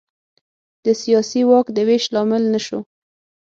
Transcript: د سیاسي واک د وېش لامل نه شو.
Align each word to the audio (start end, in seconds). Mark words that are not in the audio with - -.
د 0.85 0.87
سیاسي 1.01 1.41
واک 1.49 1.67
د 1.73 1.77
وېش 1.87 2.03
لامل 2.13 2.43
نه 2.53 2.59
شو. 2.65 2.79